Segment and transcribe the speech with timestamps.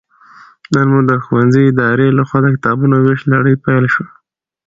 [0.73, 4.07] نن مو د ښوونځي ادارې لخوا د کتابونو ويش لړۍ پيل شوه